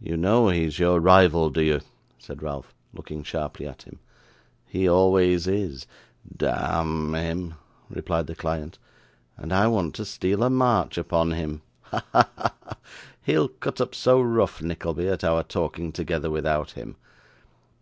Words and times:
'You 0.00 0.16
know 0.16 0.48
he 0.48 0.64
is 0.64 0.78
your 0.78 0.98
rival, 0.98 1.50
do 1.50 1.60
you?' 1.60 1.82
said 2.18 2.42
Ralph, 2.42 2.72
looking 2.94 3.22
sharply 3.22 3.68
at 3.68 3.82
him. 3.82 3.98
'He 4.64 4.88
always 4.88 5.46
is, 5.46 5.86
d 6.34 6.46
a 6.46 6.54
amn 6.54 7.14
him,' 7.20 7.52
replied 7.90 8.28
the 8.28 8.34
client; 8.34 8.78
'and 9.36 9.52
I 9.52 9.66
want 9.66 9.94
to 9.96 10.06
steal 10.06 10.42
a 10.42 10.48
march 10.48 10.96
upon 10.96 11.32
him. 11.32 11.60
Ha, 11.82 12.02
ha, 12.14 12.30
ha! 12.38 12.76
He'll 13.20 13.48
cut 13.48 13.78
up 13.78 13.94
so 13.94 14.22
rough, 14.22 14.62
Nickleby, 14.62 15.06
at 15.06 15.22
our 15.22 15.42
talking 15.42 15.92
together 15.92 16.30
without 16.30 16.70
him. 16.70 16.96